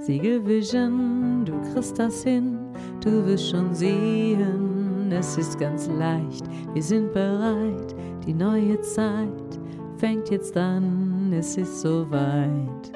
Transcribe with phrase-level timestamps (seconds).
[0.00, 2.58] Siegelvision, du kriegst das hin,
[3.00, 9.58] du wirst schon sehen, es ist ganz leicht, wir sind bereit, die neue Zeit
[9.98, 12.92] fängt jetzt an, es ist soweit.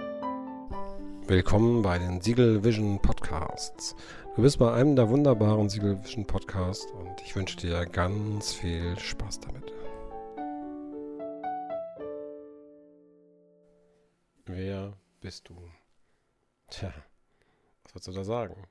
[1.26, 3.96] Willkommen bei den Siegel Vision Podcasts.
[4.36, 8.96] Du bist bei einem der wunderbaren Siegel Vision Podcasts und ich wünsche dir ganz viel
[8.98, 9.72] Spaß damit.
[14.46, 15.54] Wer bist du?
[16.72, 16.90] Tja,
[17.84, 18.66] was würdest du da sagen?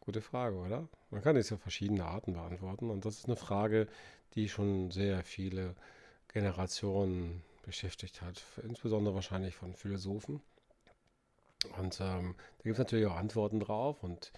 [0.00, 0.88] Gute Frage, oder?
[1.10, 3.86] Man kann es auf verschiedene Arten beantworten und das ist eine Frage,
[4.34, 5.76] die schon sehr viele
[6.26, 10.40] Generationen beschäftigt hat, insbesondere wahrscheinlich von Philosophen.
[11.78, 14.32] Und ähm, da gibt es natürlich auch Antworten drauf und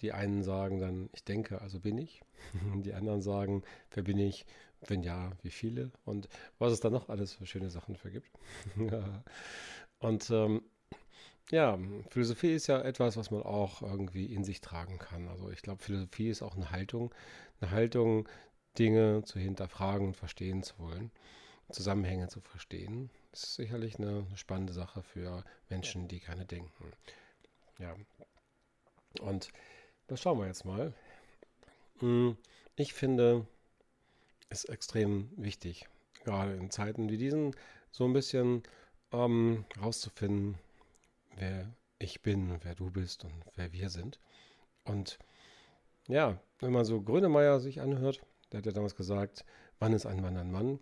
[0.00, 2.22] die einen sagen dann, ich denke, also bin ich.
[2.84, 4.46] Die anderen sagen, wer bin ich?
[4.86, 5.90] Wenn ja, wie viele?
[6.04, 6.28] Und
[6.60, 8.30] was es da noch alles für schöne Sachen für gibt.
[9.98, 10.62] und ähm,
[11.50, 11.78] ja,
[12.10, 15.28] Philosophie ist ja etwas, was man auch irgendwie in sich tragen kann.
[15.28, 17.14] Also ich glaube, Philosophie ist auch eine Haltung,
[17.60, 18.28] eine Haltung,
[18.78, 21.10] Dinge zu hinterfragen und verstehen zu wollen,
[21.70, 23.10] Zusammenhänge zu verstehen.
[23.30, 26.92] Das ist sicherlich eine, spannende Sache für Menschen, die gerne denken.
[27.78, 27.94] Ja.
[29.20, 29.50] Und
[30.08, 30.92] das schauen wir jetzt mal.
[32.00, 32.36] Hm,
[32.76, 33.46] ich finde
[34.48, 35.88] es extrem wichtig,
[36.24, 37.54] gerade in Zeiten wie diesen,
[37.90, 38.62] so ein bisschen
[39.12, 40.58] ähm, rauszufinden,
[41.36, 44.20] wer ich bin, wer du bist und wer wir sind.
[44.84, 45.18] Und
[46.08, 49.44] ja, wenn man so Grönemeyer sich anhört, der hat ja damals gesagt,
[49.78, 50.78] wann ist ein Mann ein Mann?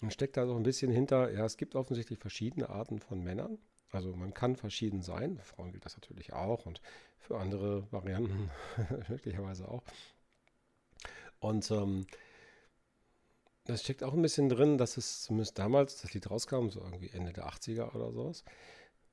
[0.00, 3.58] Dann steckt da so ein bisschen hinter, ja, es gibt offensichtlich verschiedene Arten von Männern.
[3.92, 6.80] Also man kann verschieden sein, für Frauen gilt das natürlich auch und
[7.18, 8.50] für andere Varianten
[9.08, 9.84] möglicherweise auch.
[11.38, 12.06] Und ähm,
[13.66, 17.10] das steckt auch ein bisschen drin, dass es zumindest damals, das Lied rauskam, so irgendwie
[17.10, 18.44] Ende der 80er oder sowas,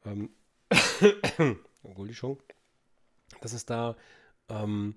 [0.06, 0.32] ähm,
[1.84, 2.42] Entschuldigung,
[3.42, 3.96] dass es da
[4.50, 4.96] ähm,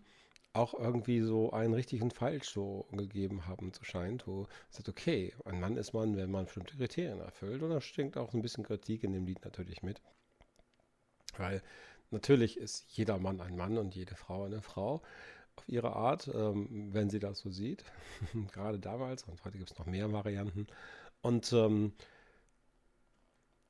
[0.53, 4.89] auch irgendwie so ein richtig und falsch so gegeben haben zu scheint, wo es sagt,
[4.89, 7.63] okay, ein Mann ist man, wenn man bestimmte Kriterien erfüllt.
[7.63, 10.01] Und da stinkt auch ein bisschen Kritik in dem Lied natürlich mit.
[11.37, 11.61] Weil
[12.11, 15.03] natürlich ist jeder Mann ein Mann und jede Frau eine Frau
[15.57, 17.85] auf ihre Art, ähm, wenn sie das so sieht.
[18.53, 20.69] Gerade damals und heute gibt es noch mehr Varianten.
[21.21, 21.95] Und ähm,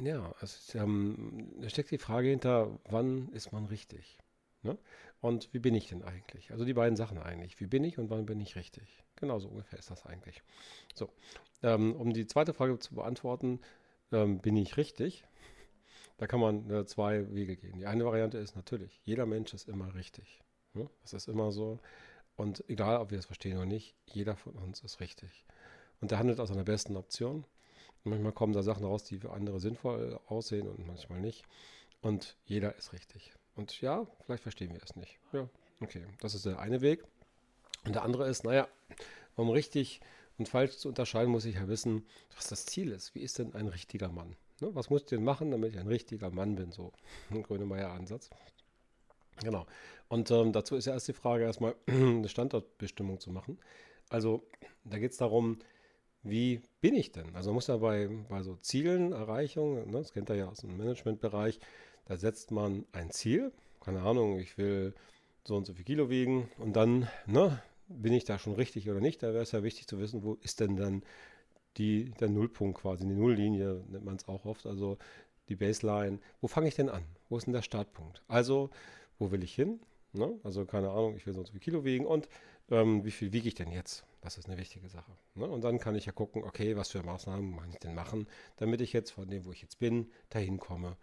[0.02, 4.18] ja, es, ähm, da steckt die Frage hinter, wann ist man richtig?
[4.62, 4.78] Ne?
[5.20, 6.50] Und wie bin ich denn eigentlich?
[6.50, 7.60] Also die beiden Sachen eigentlich.
[7.60, 9.04] Wie bin ich und wann bin ich richtig?
[9.16, 10.42] Genauso ungefähr ist das eigentlich.
[10.94, 11.10] So,
[11.62, 13.60] ähm, um die zweite Frage zu beantworten,
[14.10, 15.24] ähm, bin ich richtig?
[16.16, 17.78] Da kann man äh, zwei Wege gehen.
[17.78, 20.40] Die eine Variante ist natürlich, jeder Mensch ist immer richtig.
[20.72, 20.88] Ne?
[21.02, 21.80] Das ist immer so.
[22.36, 25.44] Und egal, ob wir es verstehen oder nicht, jeder von uns ist richtig.
[26.00, 27.44] Und der handelt aus einer besten Option.
[28.04, 31.44] Manchmal kommen da Sachen raus, die für andere sinnvoll aussehen und manchmal nicht.
[32.02, 33.32] Und jeder ist richtig.
[33.56, 35.18] Und ja, vielleicht verstehen wir es nicht.
[35.32, 35.48] Ja,
[35.80, 36.04] okay.
[36.20, 37.04] Das ist der eine Weg.
[37.84, 38.68] Und der andere ist, naja,
[39.36, 40.00] um richtig
[40.36, 42.04] und falsch zu unterscheiden, muss ich ja wissen,
[42.36, 43.14] was das Ziel ist.
[43.14, 44.36] Wie ist denn ein richtiger Mann?
[44.60, 44.74] Ne?
[44.74, 46.72] Was muss ich denn machen, damit ich ein richtiger Mann bin?
[46.72, 46.92] So
[47.30, 48.30] ein Grönemeyer-Ansatz.
[49.42, 49.66] Genau.
[50.08, 53.58] Und ähm, dazu ist ja erst die Frage, erstmal eine Standortbestimmung zu machen.
[54.08, 54.44] Also
[54.84, 55.58] da geht es darum,
[56.24, 57.34] wie bin ich denn?
[57.34, 60.58] Also man muss ja bei, bei so Zielen, Erreichungen, ne, das kennt ihr ja aus
[60.58, 61.60] dem Managementbereich,
[62.06, 64.94] da setzt man ein Ziel, keine Ahnung, ich will
[65.44, 69.00] so und so viel Kilo wiegen und dann, ne, bin ich da schon richtig oder
[69.00, 69.22] nicht?
[69.22, 71.02] Da wäre es ja wichtig zu wissen, wo ist denn dann
[71.76, 74.96] die, der Nullpunkt quasi, die Nulllinie nennt man es auch oft, also
[75.48, 76.18] die Baseline.
[76.40, 77.04] Wo fange ich denn an?
[77.28, 78.22] Wo ist denn der Startpunkt?
[78.28, 78.70] Also,
[79.18, 79.80] wo will ich hin?
[80.12, 80.38] Ne?
[80.42, 82.28] Also, keine Ahnung, ich will so und so viel Kilo wiegen und
[82.70, 84.04] ähm, wie viel wiege ich denn jetzt?
[84.20, 85.12] Das ist eine wichtige Sache.
[85.34, 85.46] Ne?
[85.46, 88.26] Und dann kann ich ja gucken, okay, was für Maßnahmen kann ich denn machen,
[88.56, 90.96] damit ich jetzt von dem, wo ich jetzt bin, dahin komme,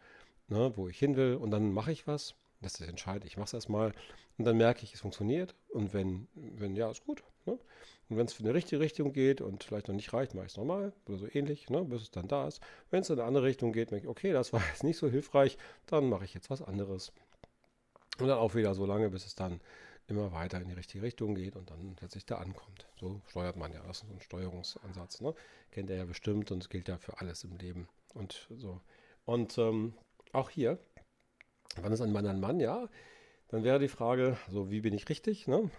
[0.47, 0.71] ne?
[0.75, 1.35] wo ich hin will.
[1.35, 2.35] Und dann mache ich was.
[2.61, 3.25] Das ist entscheidend.
[3.25, 3.91] Ich mache es erstmal
[4.38, 5.55] und dann merke ich, es funktioniert.
[5.69, 7.23] Und wenn, wenn ja, ist gut.
[7.45, 7.53] Ne?
[8.09, 10.51] Und wenn es für eine richtige Richtung geht und vielleicht noch nicht reicht, mache ich
[10.51, 11.83] es nochmal oder so ähnlich, ne?
[11.83, 12.61] bis es dann da ist.
[12.89, 15.09] Wenn es in eine andere Richtung geht, merke ich, okay, das war jetzt nicht so
[15.09, 17.11] hilfreich, dann mache ich jetzt was anderes.
[18.19, 19.62] Und dann auch wieder so lange, bis es dann
[20.07, 22.88] immer weiter in die richtige Richtung geht und dann letztlich da ankommt.
[23.00, 23.81] So steuert man ja.
[23.83, 25.21] Das ist so ein Steuerungsansatz.
[25.21, 25.33] Ne?
[25.71, 27.88] Kennt er ja bestimmt und es gilt ja für alles im Leben.
[28.13, 28.81] Und so.
[29.25, 29.94] Und ähm,
[30.33, 30.80] auch hier,
[31.81, 32.59] wann ist ein Mann ein Mann?
[32.59, 32.89] Ja,
[33.50, 35.48] dann wäre die Frage, so wie bin ich richtig?
[35.48, 35.69] Ne?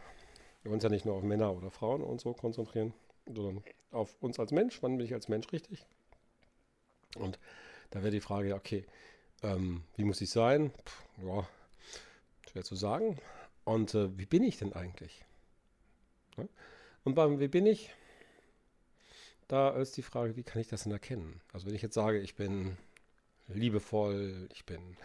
[0.62, 2.94] Wir wollen uns ja nicht nur auf Männer oder Frauen und so konzentrieren,
[3.26, 4.82] sondern auf uns als Mensch.
[4.82, 5.86] Wann bin ich als Mensch richtig?
[7.16, 7.38] Und
[7.90, 8.86] da wäre die Frage, okay,
[9.42, 10.72] ähm, wie muss ich sein?
[10.84, 11.48] Puh, ja,
[12.50, 13.18] schwer zu sagen.
[13.64, 15.24] Und äh, wie bin ich denn eigentlich?
[16.36, 16.44] Ja?
[17.04, 17.94] Und beim Wie bin ich?
[19.48, 21.40] Da ist die Frage, wie kann ich das denn erkennen?
[21.52, 22.78] Also wenn ich jetzt sage, ich bin
[23.48, 24.96] liebevoll, ich bin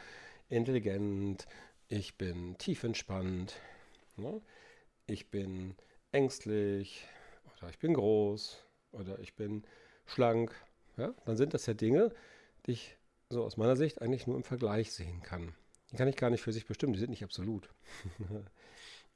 [0.49, 1.47] intelligent,
[1.89, 3.59] ich bin tiefentspannt,
[4.15, 4.41] ne?
[5.05, 5.75] ich bin
[6.11, 7.05] ängstlich
[7.57, 8.63] oder ich bin groß
[8.93, 9.63] oder ich bin
[10.05, 10.53] schlank.
[10.95, 11.13] Ja?
[11.25, 12.13] Dann sind das ja Dinge,
[12.65, 12.97] die ich
[13.29, 15.55] so aus meiner Sicht eigentlich nur im Vergleich sehen kann.
[15.91, 17.69] Die kann ich gar nicht für sich bestimmen, die sind nicht absolut.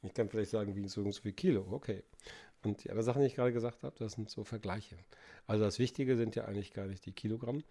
[0.04, 2.04] ich kann vielleicht sagen, wie so, so viel Kilo, okay.
[2.64, 4.98] Und die anderen Sachen, die ich gerade gesagt habe, das sind so Vergleiche.
[5.48, 7.64] Also das Wichtige sind ja eigentlich gar nicht die Kilogramm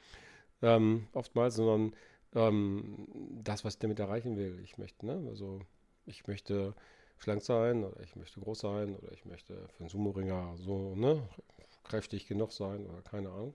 [0.63, 1.95] ähm, oftmals, sondern
[2.35, 3.07] ähm,
[3.43, 4.61] das, was ich damit erreichen will.
[4.65, 5.61] Ich möchte, ne, also
[6.07, 6.75] ich möchte
[7.19, 11.23] schlank sein oder ich möchte groß sein oder ich möchte für einen Sumo-Ringer so, ne,
[11.85, 13.55] kräftig genug sein oder keine Ahnung.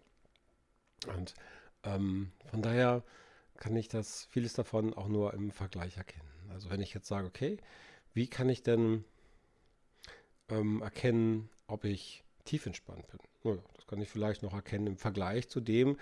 [1.15, 1.33] Und
[1.83, 3.03] ähm, von daher
[3.57, 6.27] kann ich das, vieles davon auch nur im Vergleich erkennen.
[6.49, 7.57] Also wenn ich jetzt sage, okay,
[8.13, 9.03] wie kann ich denn
[10.49, 13.19] ähm, erkennen, ob ich tief entspannt bin?
[13.43, 15.97] Naja, das kann ich vielleicht noch erkennen im Vergleich zu dem,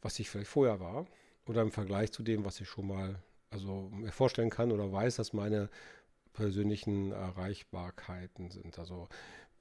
[0.00, 1.06] was ich vielleicht vorher war
[1.46, 5.16] oder im Vergleich zu dem, was ich schon mal also mir vorstellen kann oder weiß,
[5.16, 5.68] dass meine
[6.32, 8.78] persönlichen Erreichbarkeiten sind.
[8.78, 9.08] Also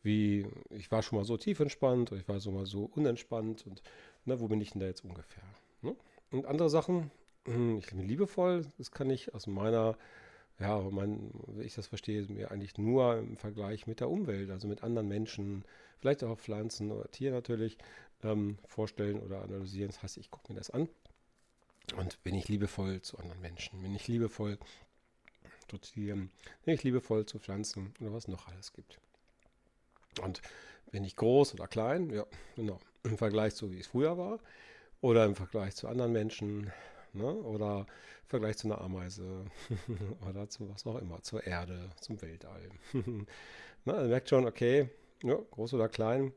[0.04, 3.68] wie ich war schon mal so tief entspannt oder ich war so mal so unentspannt
[3.68, 3.84] und
[4.26, 5.44] na, wo bin ich denn da jetzt ungefähr?
[5.82, 5.96] Ne?
[6.32, 7.12] Und andere Sachen,
[7.46, 9.98] ich bin liebevoll, das kann ich aus meiner,
[10.60, 14.68] ja, mein, wie ich das verstehe, mir eigentlich nur im Vergleich mit der Umwelt, also
[14.68, 15.64] mit anderen Menschen,
[16.00, 17.78] vielleicht auch Pflanzen oder Tieren natürlich,
[18.24, 19.90] ähm, vorstellen oder analysieren.
[19.90, 20.88] Das heißt, ich gucke mir das an.
[21.98, 24.58] Und bin ich liebevoll zu anderen Menschen, bin ich liebevoll
[25.68, 26.32] zu Tieren,
[26.64, 27.94] bin ich liebevoll zu Pflanzen?
[28.00, 29.00] Oder was noch alles gibt.
[30.22, 30.42] Und
[30.92, 34.40] bin ich groß oder klein, ja, genau, im Vergleich zu wie es früher war
[35.00, 36.72] oder im Vergleich zu anderen Menschen
[37.14, 37.34] ne?
[37.34, 37.86] oder
[38.24, 39.46] im Vergleich zu einer Ameise
[40.30, 42.70] oder zu was auch immer, zur Erde, zum Weltall.
[42.94, 43.26] ne?
[43.86, 44.90] Also merkt schon, okay,
[45.24, 46.34] ja, groß oder klein,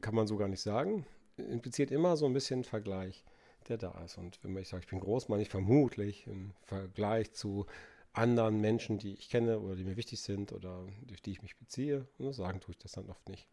[0.00, 1.06] kann man so gar nicht sagen.
[1.36, 3.24] Impliziert immer so ein bisschen Vergleich,
[3.68, 4.18] der da ist.
[4.18, 7.66] Und wenn ich sage, ich bin groß, meine ich vermutlich im Vergleich zu
[8.12, 11.56] anderen Menschen, die ich kenne oder die mir wichtig sind oder durch die ich mich
[11.56, 12.06] beziehe.
[12.18, 13.48] Und sagen tue ich das dann oft nicht.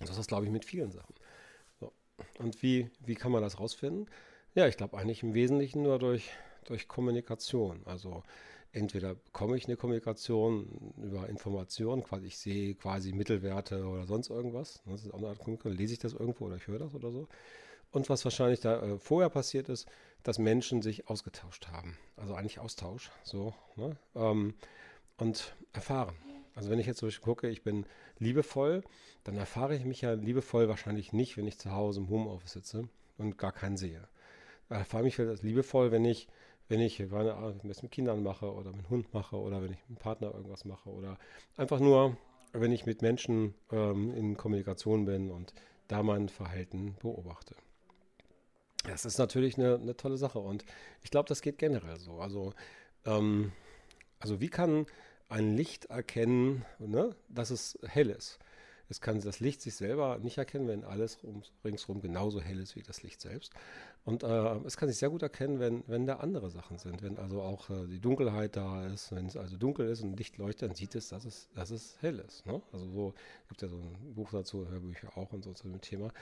[0.00, 1.14] Und das ist, glaube ich, mit vielen Sachen.
[1.80, 1.92] So.
[2.38, 4.08] Und wie, wie kann man das rausfinden?
[4.56, 6.30] Ja, ich glaube eigentlich im Wesentlichen nur durch,
[6.64, 7.82] durch Kommunikation.
[7.84, 8.22] Also
[8.72, 14.80] entweder bekomme ich eine Kommunikation über Informationen, quasi ich sehe quasi Mittelwerte oder sonst irgendwas.
[14.86, 15.76] Das ist auch eine Art Kommunikation.
[15.76, 17.28] Lese ich das irgendwo oder ich höre das oder so.
[17.90, 19.86] Und was wahrscheinlich da äh, vorher passiert ist,
[20.22, 21.98] dass Menschen sich ausgetauscht haben.
[22.16, 23.52] Also eigentlich Austausch, so.
[23.76, 23.98] Ne?
[24.14, 24.54] Ähm,
[25.18, 26.16] und erfahren.
[26.54, 27.84] Also wenn ich jetzt so gucke, ich bin
[28.18, 28.84] liebevoll,
[29.22, 32.88] dann erfahre ich mich ja liebevoll wahrscheinlich nicht, wenn ich zu Hause im Homeoffice sitze
[33.18, 34.08] und gar keinen sehe.
[34.68, 36.28] Ich erfahre mich als liebevoll, wenn ich
[36.68, 39.98] wenn ich Ahnung, mit Kindern mache oder mit Hund mache oder wenn ich mit einem
[39.98, 41.18] Partner irgendwas mache oder
[41.56, 42.16] einfach nur,
[42.52, 45.54] wenn ich mit Menschen ähm, in Kommunikation bin und
[45.88, 47.54] da mein Verhalten beobachte.
[48.84, 50.64] Das ist natürlich eine, eine tolle Sache und
[51.02, 52.18] ich glaube, das geht generell so.
[52.18, 52.52] Also,
[53.04, 53.52] ähm,
[54.18, 54.86] also wie kann
[55.28, 58.38] ein Licht erkennen, ne, dass es hell ist?
[58.88, 61.18] Es kann das Licht sich selber nicht erkennen, wenn alles
[61.64, 63.52] ringsherum genauso hell ist wie das Licht selbst.
[64.04, 67.02] Und äh, es kann sich sehr gut erkennen, wenn, wenn da andere Sachen sind.
[67.02, 70.38] Wenn also auch äh, die Dunkelheit da ist, wenn es also dunkel ist und Licht
[70.38, 72.46] leuchtet, dann sieht es, dass es, dass es hell ist.
[72.46, 72.62] Ne?
[72.72, 73.14] Also so
[73.48, 76.12] gibt ja so ein Buch dazu, Hörbücher auch und so zu dem Thema.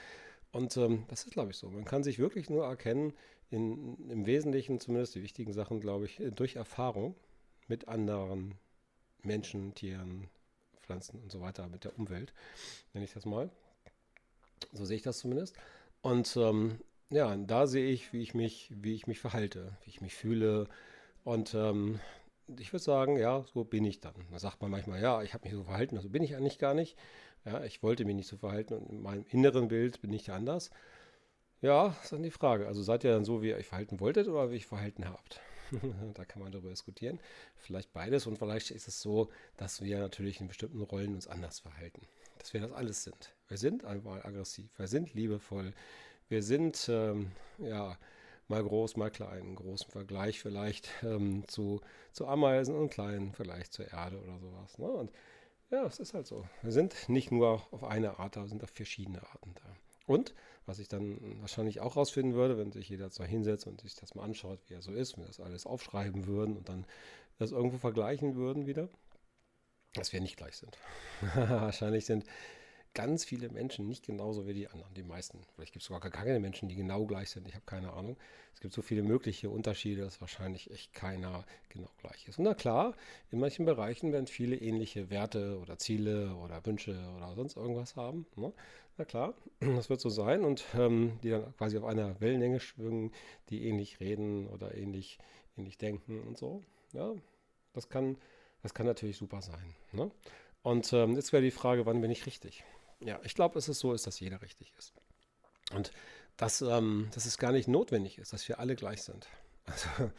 [0.51, 1.69] Und ähm, das ist, glaube ich, so.
[1.69, 3.13] Man kann sich wirklich nur erkennen,
[3.49, 7.15] in, im Wesentlichen zumindest die wichtigen Sachen, glaube ich, durch Erfahrung
[7.67, 8.55] mit anderen
[9.21, 10.29] Menschen, Tieren,
[10.85, 12.33] Pflanzen und so weiter, mit der Umwelt,
[12.93, 13.49] nenne ich das mal.
[14.71, 15.55] So sehe ich das zumindest.
[16.01, 20.01] Und ähm, ja, da sehe ich, wie ich mich, wie ich mich verhalte, wie ich
[20.01, 20.67] mich fühle.
[21.23, 21.99] Und ähm,
[22.59, 24.13] ich würde sagen, ja, so bin ich dann.
[24.31, 26.73] Da sagt man manchmal, ja, ich habe mich so verhalten, so bin ich eigentlich gar
[26.73, 26.97] nicht.
[27.45, 30.71] Ja, ich wollte mich nicht so verhalten und in meinem inneren Bild bin ich anders.
[31.61, 32.67] Ja, ist dann die Frage.
[32.67, 35.39] Also seid ihr dann so, wie ihr euch verhalten wolltet oder wie ich verhalten habt?
[36.13, 37.19] da kann man darüber diskutieren.
[37.57, 41.59] Vielleicht beides und vielleicht ist es so, dass wir natürlich in bestimmten Rollen uns anders
[41.59, 42.01] verhalten.
[42.39, 43.33] Dass wir das alles sind.
[43.47, 45.73] Wir sind einmal aggressiv, wir sind liebevoll,
[46.29, 47.97] wir sind ähm, ja
[48.47, 51.81] mal groß, mal klein, großen Vergleich vielleicht ähm, zu,
[52.11, 54.77] zu Ameisen und kleinen vielleicht zur Erde oder sowas.
[54.77, 54.87] Ne?
[54.87, 55.11] Und
[55.71, 56.47] ja, es ist halt so.
[56.61, 59.75] Wir sind nicht nur auf eine Art da, sind auf verschiedene Arten da.
[60.05, 60.33] Und
[60.65, 64.15] was ich dann wahrscheinlich auch rausfinden würde, wenn sich jeder zwar hinsetzt und sich das
[64.15, 66.85] mal anschaut, wie er so ist, wir das alles aufschreiben würden und dann
[67.37, 68.89] das irgendwo vergleichen würden wieder,
[69.93, 70.77] dass wir nicht gleich sind.
[71.35, 72.25] wahrscheinlich sind
[72.95, 75.41] ganz viele Menschen nicht genauso wie die anderen, die meisten.
[75.53, 77.47] Vielleicht gibt es sogar keine Menschen, die genau gleich sind.
[77.47, 78.17] Ich habe keine Ahnung.
[78.53, 82.39] Es gibt so viele mögliche Unterschiede, dass wahrscheinlich echt keiner genau gleich ist.
[82.39, 82.95] Und na klar,
[83.31, 88.25] in manchen Bereichen werden viele ähnliche Werte oder Ziele oder Wünsche oder sonst irgendwas haben.
[88.37, 88.53] Ne?
[88.97, 93.11] Na klar, das wird so sein und ähm, die dann quasi auf einer Wellenlänge schwingen,
[93.49, 95.19] die ähnlich reden oder ähnlich
[95.57, 96.63] ähnlich denken und so.
[96.93, 97.13] Ja,
[97.73, 98.17] das kann,
[98.61, 99.75] das kann natürlich super sein.
[99.91, 100.11] Ne?
[100.63, 102.63] Und ähm, jetzt wäre die Frage, wann bin ich richtig?
[102.99, 104.93] Ja, ich glaube, es so ist, dass jeder richtig ist.
[105.73, 105.91] Und
[106.37, 109.27] dass, ähm, dass es gar nicht notwendig ist, dass wir alle gleich sind.
[109.67, 110.11] Also,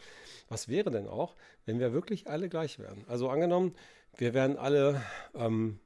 [0.49, 3.05] was wäre denn auch, wenn wir wirklich alle gleich wären?
[3.07, 3.75] Also angenommen,
[4.17, 5.01] wir wären alle
[5.35, 5.79] ähm,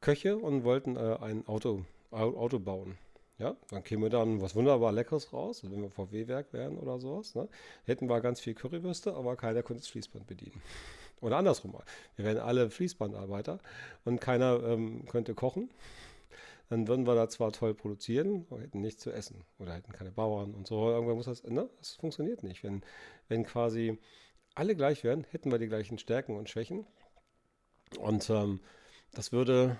[0.00, 2.98] Köche und wollten äh, ein Auto, Auto bauen.
[3.38, 7.36] Ja, dann käme dann was wunderbar Leckeres raus, wenn wir VW-Werk wären oder sowas.
[7.36, 7.48] Ne?
[7.84, 10.60] Hätten wir ganz viel Currywürste, aber keiner könnte das Fließband bedienen.
[11.20, 11.84] Oder andersrum mal.
[12.16, 13.60] Wir wären alle Fließbandarbeiter
[14.04, 15.70] und keiner ähm, könnte kochen.
[16.68, 19.44] Dann würden wir da zwar toll produzieren, aber hätten nichts zu essen.
[19.58, 20.90] Oder hätten keine Bauern und so.
[20.90, 21.70] Irgendwann muss das, ne?
[21.78, 22.62] Das funktioniert nicht.
[22.62, 22.82] Wenn,
[23.28, 23.98] wenn quasi
[24.54, 26.86] alle gleich wären, hätten wir die gleichen Stärken und Schwächen.
[27.98, 28.60] Und ähm,
[29.12, 29.78] das würde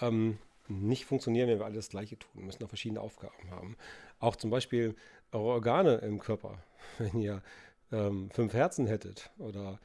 [0.00, 0.38] ähm,
[0.80, 2.30] nicht funktionieren, wenn wir alles das Gleiche tun.
[2.34, 3.76] Wir müssen auch verschiedene Aufgaben haben.
[4.18, 4.94] Auch zum Beispiel
[5.32, 6.62] eure Organe im Körper.
[6.98, 7.42] Wenn ihr
[7.90, 9.78] ähm, fünf Herzen hättet oder,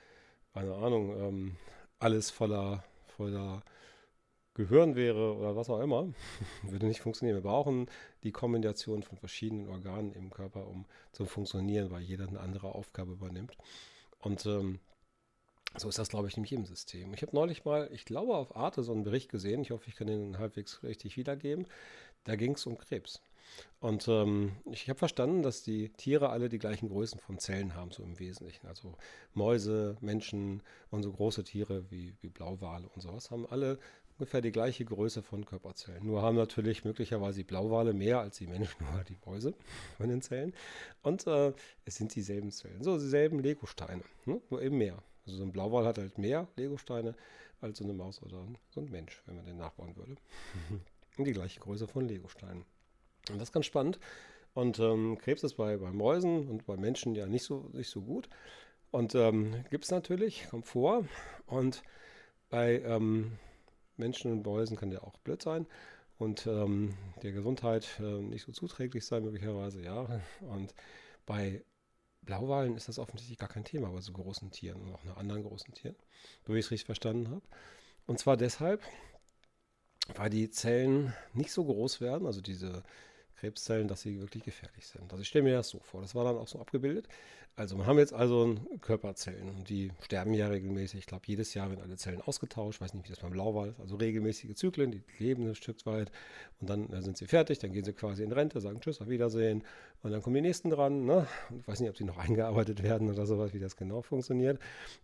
[0.53, 1.55] keine Ahnung, ähm,
[1.99, 3.63] alles voller, voller
[4.53, 6.07] Gehirn wäre oder was auch immer,
[6.63, 7.37] würde nicht funktionieren.
[7.37, 7.87] Wir brauchen
[8.23, 13.13] die Kombination von verschiedenen Organen im Körper, um zu funktionieren, weil jeder eine andere Aufgabe
[13.13, 13.55] übernimmt.
[14.19, 14.79] Und ähm,
[15.77, 17.13] so ist das, glaube ich, in jedem System.
[17.13, 19.61] Ich habe neulich mal, ich glaube, auf Arte so einen Bericht gesehen.
[19.61, 21.67] Ich hoffe, ich kann den halbwegs richtig wiedergeben.
[22.23, 23.21] Da ging es um Krebs.
[23.79, 27.91] Und ähm, ich habe verstanden, dass die Tiere alle die gleichen Größen von Zellen haben,
[27.91, 28.67] so im Wesentlichen.
[28.67, 28.95] Also
[29.33, 33.79] Mäuse, Menschen und so große Tiere wie, wie Blauwale und sowas haben alle
[34.17, 36.05] ungefähr die gleiche Größe von Körperzellen.
[36.05, 39.53] Nur haben natürlich möglicherweise die Blauwale mehr als die Menschen oder die Mäuse
[39.97, 40.53] von den Zellen.
[41.03, 41.53] Und äh,
[41.85, 44.41] es sind dieselben Zellen, so dieselben Legosteine, ne?
[44.49, 45.01] nur eben mehr.
[45.27, 47.13] Also so ein Blauwal hat halt mehr Legosteine
[47.61, 50.15] als so eine Maus oder so ein Mensch, wenn man den nachbauen würde.
[51.17, 52.63] Und die gleiche Größe von Legosteinen.
[53.29, 53.99] Und das ist ganz spannend.
[54.53, 58.01] Und ähm, Krebs ist bei, bei Mäusen und bei Menschen ja nicht so, nicht so
[58.01, 58.29] gut.
[58.91, 61.05] Und ähm, gibt es natürlich, kommt vor.
[61.45, 61.83] Und
[62.49, 63.33] bei ähm,
[63.97, 65.67] Menschen und Mäusen kann der auch blöd sein
[66.17, 70.07] und ähm, der Gesundheit äh, nicht so zuträglich sein, möglicherweise, ja.
[70.41, 70.73] Und
[71.25, 71.63] bei
[72.27, 75.43] Blauwalen ist das offensichtlich gar kein Thema bei so großen Tieren und auch nach anderen
[75.43, 75.95] großen Tieren,
[76.45, 77.41] so wie ich es richtig verstanden habe.
[78.05, 78.83] Und zwar deshalb,
[80.15, 82.83] weil die Zellen nicht so groß werden, also diese
[83.37, 85.11] Krebszellen, dass sie wirklich gefährlich sind.
[85.11, 87.07] Also ich stelle mir das so vor, das war dann auch so abgebildet.
[87.55, 90.99] Also wir haben jetzt also Körperzellen und die sterben ja regelmäßig.
[90.99, 92.77] Ich glaube, jedes Jahr werden alle Zellen ausgetauscht.
[92.77, 93.79] Ich weiß nicht, wie das beim Blauwal ist.
[93.79, 96.11] Also regelmäßige Zyklen, die leben ein Stück weit
[96.61, 99.09] und dann, dann sind sie fertig, dann gehen sie quasi in Rente, sagen Tschüss, auf
[99.09, 99.63] Wiedersehen
[100.03, 101.05] und dann kommen die nächsten dran.
[101.05, 101.27] Ne?
[101.59, 104.59] Ich weiß nicht, ob sie noch eingearbeitet werden oder sowas, wie das genau funktioniert.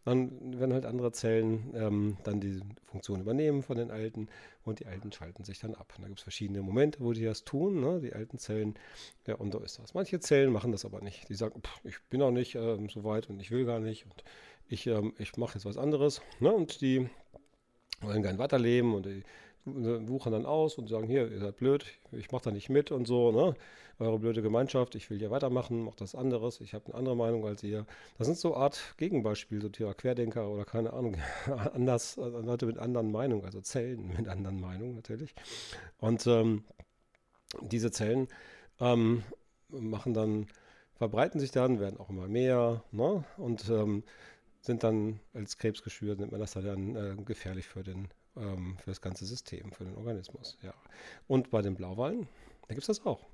[0.06, 4.28] Dann werden halt andere Zellen ähm, dann die Funktion übernehmen von den alten
[4.64, 5.94] und die alten schalten sich dann ab.
[5.96, 8.00] Und da gibt es verschiedene Momente, wo die das tun, ne?
[8.02, 8.76] die alten Zellen.
[9.28, 9.94] Ja, und so ist das.
[9.94, 11.28] Manche Zellen machen das aber nicht.
[11.30, 14.06] Die sagen, pff, ich bin noch nicht ähm, so weit und ich will gar nicht
[14.06, 14.24] und
[14.68, 16.22] ich, ähm, ich mache jetzt was anderes.
[16.40, 16.52] Ne?
[16.52, 17.10] Und die
[18.02, 19.24] wollen gerne weiterleben und die
[19.66, 23.08] wuchern dann aus und sagen, hier, ihr seid blöd, ich mache da nicht mit und
[23.08, 23.56] so, ne?
[24.00, 27.46] Eure blöde Gemeinschaft, ich will hier weitermachen, macht das anderes, ich habe eine andere Meinung
[27.46, 27.86] als ihr.
[28.18, 31.18] Das sind so Art Gegenbeispiele, so Thema Querdenker oder keine Ahnung,
[31.74, 35.36] anders, also Leute mit anderen Meinungen, also Zellen mit anderen Meinungen natürlich.
[36.00, 36.64] Und ähm,
[37.62, 38.28] diese Zellen
[38.80, 39.24] ähm,
[39.70, 40.48] machen dann,
[40.96, 43.24] verbreiten sich dann, werden auch immer mehr, ne?
[43.38, 44.04] Und ähm,
[44.62, 48.08] sind dann als Krebsgeschwür, nennt man das dann äh, gefährlich für den
[48.38, 50.58] ähm, für das ganze System, für den Organismus.
[50.64, 50.74] Ja.
[51.28, 52.28] Und bei den Blauwalen,
[52.68, 53.26] da gibt es das auch.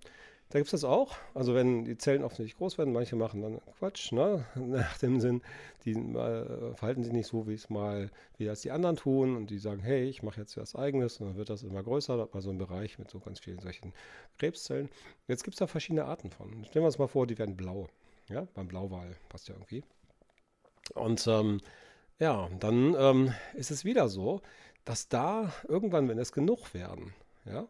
[0.51, 1.15] Da gibt es das auch.
[1.35, 4.45] Also wenn die Zellen offensichtlich groß werden, manche machen dann Quatsch, ne?
[4.55, 5.43] nach dem Sinn,
[5.85, 9.51] die äh, verhalten sich nicht so, wie es mal, wie das die anderen tun und
[9.51, 12.23] die sagen, hey, ich mache jetzt was eigenes und dann wird das immer größer, da
[12.23, 13.93] hat man so einen Bereich mit so ganz vielen solchen
[14.39, 14.89] Krebszellen.
[15.27, 16.65] Jetzt gibt es da verschiedene Arten von.
[16.65, 17.87] Stellen wir uns mal vor, die werden blau.
[18.27, 19.83] Ja, beim Blauwal passt ja irgendwie.
[20.95, 21.61] Und ähm,
[22.17, 24.41] ja, dann ähm, ist es wieder so,
[24.83, 27.13] dass da irgendwann, wenn es genug werden,
[27.45, 27.67] ja,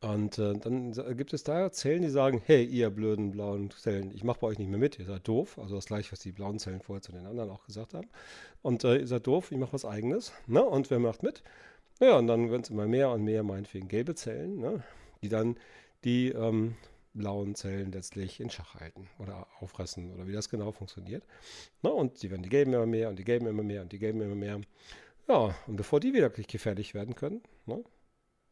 [0.00, 4.22] und äh, dann gibt es da Zellen, die sagen, hey, ihr blöden blauen Zellen, ich
[4.22, 5.58] mache bei euch nicht mehr mit, ihr seid doof.
[5.58, 8.08] Also das gleiche, was die blauen Zellen vorher zu den anderen auch gesagt haben.
[8.62, 10.32] Und äh, ihr seid doof, ich mache was eigenes.
[10.46, 10.62] Ne?
[10.62, 11.42] Und wer macht mit?
[12.00, 14.84] Ja, und dann werden es immer mehr und mehr, meinetwegen gelbe Zellen, ne?
[15.20, 15.56] die dann
[16.04, 16.76] die ähm,
[17.14, 21.24] blauen Zellen letztlich in Schach halten oder auffressen oder wie das genau funktioniert.
[21.82, 21.90] Ne?
[21.90, 24.20] Und die werden die gelben immer mehr und die gelben immer mehr und die gelben
[24.20, 24.60] immer mehr.
[25.26, 27.82] Ja, und bevor die wirklich gefährlich werden können, ne,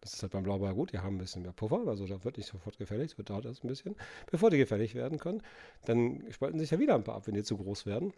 [0.07, 2.37] das ist halt beim Blaubeer gut, die haben ein bisschen mehr Puffer, also da wird
[2.37, 3.97] nicht sofort gefährlich, es wird dauert das ein bisschen.
[4.31, 5.43] Bevor die gefährlich werden können,
[5.85, 8.13] dann spalten sich ja wieder ein paar ab, wenn die zu groß werden.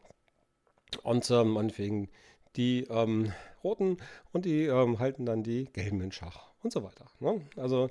[1.02, 2.08] Und ähm, meinetwegen
[2.56, 3.98] die ähm, roten
[4.32, 7.06] und die ähm, halten dann die gelben in Schach und so weiter.
[7.20, 7.40] Ne?
[7.56, 7.90] Also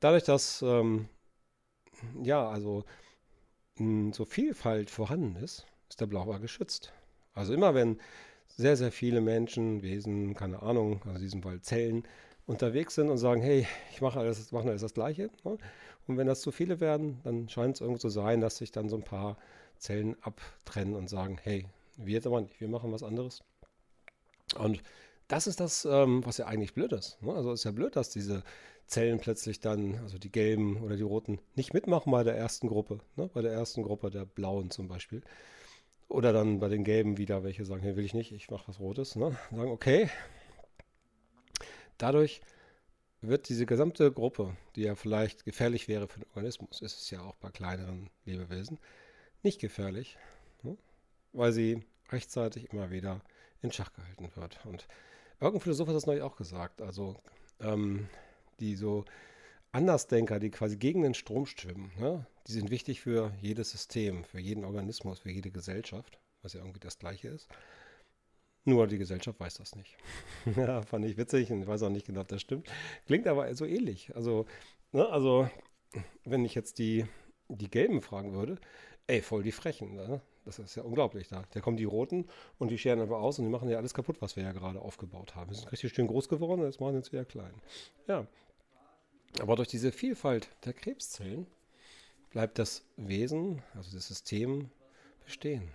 [0.00, 1.08] dadurch, dass ähm,
[2.22, 2.84] ja, also
[3.78, 6.92] mh, so Vielfalt vorhanden ist, ist der Blauwal geschützt.
[7.34, 7.98] Also immer wenn
[8.56, 12.04] sehr, sehr viele Menschen, Wesen, keine Ahnung, also in diesem Fall Zellen,
[12.52, 15.30] unterwegs sind und sagen, hey, ich mache alles, mache alles das Gleiche.
[15.44, 15.58] Ne?
[16.06, 18.88] Und wenn das zu viele werden, dann scheint es irgendwo zu sein, dass sich dann
[18.88, 19.36] so ein paar
[19.78, 21.66] Zellen abtrennen und sagen, hey,
[21.96, 23.42] wir jetzt aber nicht, wir machen was anderes.
[24.56, 24.82] Und
[25.28, 27.20] das ist das, ähm, was ja eigentlich blöd ist.
[27.22, 27.32] Ne?
[27.32, 28.42] Also es ist ja blöd, dass diese
[28.86, 33.00] Zellen plötzlich dann, also die gelben oder die roten, nicht mitmachen bei der ersten Gruppe,
[33.16, 33.30] ne?
[33.32, 35.22] bei der ersten Gruppe der blauen zum Beispiel.
[36.08, 38.80] Oder dann bei den gelben wieder, welche sagen, hey, will ich nicht, ich mache was
[38.80, 39.16] Rotes.
[39.16, 39.34] Ne?
[39.50, 40.10] Sagen, okay.
[42.02, 42.40] Dadurch
[43.20, 47.22] wird diese gesamte Gruppe, die ja vielleicht gefährlich wäre für den Organismus, ist es ja
[47.22, 48.80] auch bei kleineren Lebewesen,
[49.44, 50.18] nicht gefährlich,
[50.64, 50.76] ne?
[51.32, 53.20] weil sie rechtzeitig immer wieder
[53.60, 54.58] in Schach gehalten wird.
[54.66, 54.88] Und
[55.38, 56.82] irgendein Philosoph hat das neulich auch gesagt.
[56.82, 57.14] Also
[57.60, 58.08] ähm,
[58.58, 59.04] die so
[59.70, 62.26] Andersdenker, die quasi gegen den Strom schwimmen, ne?
[62.48, 66.80] die sind wichtig für jedes System, für jeden Organismus, für jede Gesellschaft, was ja irgendwie
[66.80, 67.46] das Gleiche ist.
[68.64, 69.96] Nur die Gesellschaft weiß das nicht.
[70.56, 72.68] ja, fand ich witzig und ich weiß auch nicht genau, ob das stimmt.
[73.06, 74.14] Klingt aber so ähnlich.
[74.14, 74.46] Also,
[74.92, 75.48] ne, also
[76.24, 77.06] wenn ich jetzt die,
[77.48, 78.58] die Gelben fragen würde,
[79.06, 79.94] ey, voll die Frechen.
[79.94, 80.20] Ne?
[80.44, 81.44] Das ist ja unglaublich da.
[81.50, 82.26] Da kommen die Roten
[82.58, 84.80] und die scheren aber aus und die machen ja alles kaputt, was wir ja gerade
[84.80, 85.50] aufgebaut haben.
[85.50, 87.54] Wir sind richtig schön groß geworden und jetzt machen wir uns wieder klein.
[88.06, 88.26] Ja.
[89.40, 91.46] Aber durch diese Vielfalt der Krebszellen
[92.30, 94.70] bleibt das Wesen, also das System,
[95.24, 95.68] bestehen.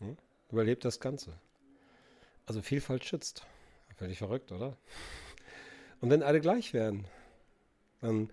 [0.00, 0.16] Hm?
[0.50, 1.32] Überlebt das Ganze.
[2.46, 3.44] Also Vielfalt schützt.
[3.96, 4.76] Völlig verrückt, oder?
[6.00, 7.06] Und wenn alle gleich wären,
[8.00, 8.30] dann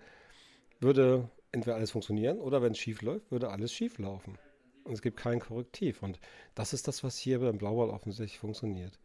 [0.80, 4.38] würde entweder alles funktionieren oder wenn es schief läuft, würde alles schief laufen.
[4.84, 6.02] Und es gibt kein Korrektiv.
[6.02, 6.20] Und
[6.54, 8.98] das ist das, was hier beim Blauwal offensichtlich funktioniert.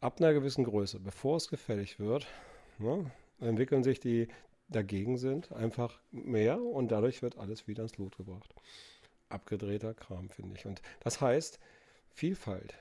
[0.00, 2.26] Ab einer gewissen Größe, bevor es gefällig wird,
[2.78, 4.28] ne, entwickeln sich die
[4.68, 8.54] dagegen sind einfach mehr und dadurch wird alles wieder ins Lot gebracht.
[9.28, 10.66] Abgedrehter Kram, finde ich.
[10.66, 11.58] Und das heißt,
[12.10, 12.74] Vielfalt,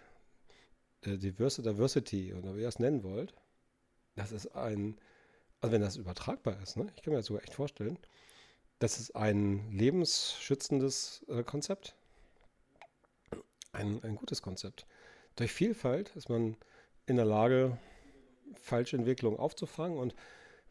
[1.01, 3.34] äh, Diversity oder wie ihr es nennen wollt,
[4.15, 4.98] das ist ein,
[5.62, 7.98] also wenn das übertragbar ist, ne, ich kann mir das sogar echt vorstellen,
[8.79, 11.96] das ist ein lebensschützendes äh, Konzept
[13.72, 14.85] ein, ein gutes Konzept.
[15.35, 16.55] Durch Vielfalt ist man
[17.05, 17.77] in der Lage,
[18.62, 20.16] falsche Entwicklungen aufzufangen und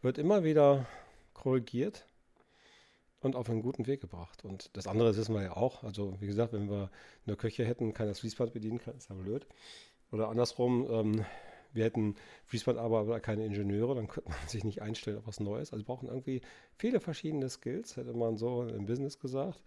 [0.03, 0.87] wird immer wieder
[1.33, 2.07] korrigiert
[3.21, 4.45] und auf einen guten Weg gebracht.
[4.45, 5.85] Und das andere wissen wir ja auch.
[5.85, 6.91] Also, wie gesagt, wenn wir
[7.27, 9.47] eine Küche hätten, kann das Fließband bedienen, kann, ist ja blöd.
[10.13, 11.25] Oder andersrum, ähm,
[11.73, 12.17] wir hätten
[12.47, 15.73] Fließband aber keine Ingenieure, dann könnte man sich nicht einstellen auf was Neues.
[15.73, 16.41] Also, brauchen irgendwie
[16.77, 19.63] viele verschiedene Skills, hätte man so im Business gesagt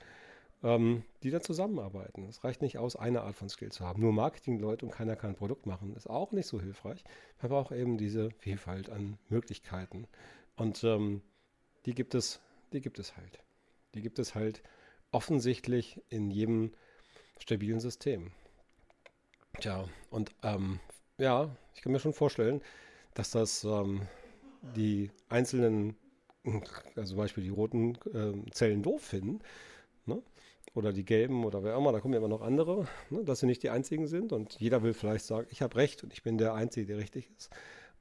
[0.64, 2.26] ähm, die dann zusammenarbeiten.
[2.28, 4.02] Es reicht nicht aus, eine Art von Skill zu haben.
[4.02, 7.04] Nur Marketingleute und keiner kann ein Produkt machen, ist auch nicht so hilfreich.
[7.42, 10.08] Man braucht eben diese Vielfalt an Möglichkeiten.
[10.56, 11.22] Und ähm,
[11.86, 12.42] die gibt es,
[12.74, 13.40] die gibt es halt.
[13.96, 14.62] Die gibt es halt
[15.12, 16.72] offensichtlich in jedem
[17.40, 18.32] stabilen System.
[19.60, 20.80] Tja, und ähm,
[21.18, 22.62] ja, ich kann mir schon vorstellen,
[23.14, 24.08] dass das ähm,
[24.76, 25.96] die einzelnen,
[26.96, 29.40] also zum Beispiel die roten äh, Zellen doof finden.
[30.06, 30.22] Ne?
[30.74, 33.46] oder die Gelben oder wer immer, da kommen ja immer noch andere, ne, dass sie
[33.46, 36.38] nicht die Einzigen sind und jeder will vielleicht sagen, ich habe recht und ich bin
[36.38, 37.50] der Einzige, der richtig ist.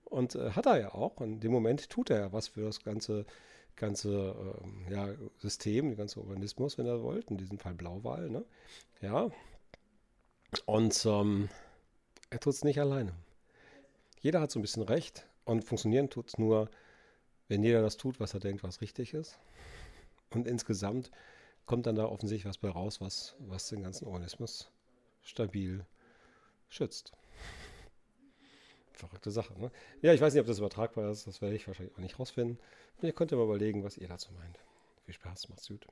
[0.05, 1.21] Und äh, hat er ja auch.
[1.21, 3.27] In dem Moment tut er ja was für das ganze,
[3.77, 4.35] ganze
[4.89, 5.09] äh, ja,
[5.39, 7.31] System, den ganzen Organismus, wenn er wollt.
[7.31, 8.29] In diesem Fall Blauwal.
[8.29, 8.45] Ne?
[9.01, 9.31] Ja.
[10.67, 11.49] Und ähm,
[12.31, 13.13] er tut es nicht alleine.
[14.21, 16.69] Jeder hat so ein bisschen recht und funktionieren tut es nur,
[17.49, 19.39] wenn jeder das tut, was er denkt, was richtig ist.
[20.31, 21.11] Und insgesamt
[21.67, 24.71] kommt dann da offensichtlich was bei raus, was, was den ganzen Organismus
[25.23, 25.85] stabil
[26.69, 27.13] schützt.
[28.93, 29.71] Verrückte Sache, ne?
[30.03, 32.59] Ja, ich weiß nicht, ob das übertragbar ist, das werde ich wahrscheinlich auch nicht rausfinden.
[33.03, 34.59] Ihr könnt ja mal überlegen, was ihr dazu meint.
[35.05, 35.87] Viel Spaß, macht's gut.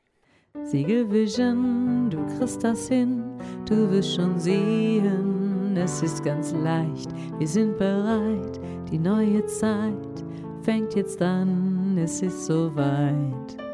[0.55, 3.23] Siegel Vision, du kriegst das hin,
[3.67, 8.59] du wirst schon sehen, es ist ganz leicht, wir sind bereit,
[8.91, 10.25] die neue Zeit
[10.63, 13.68] fängt jetzt an, es ist soweit.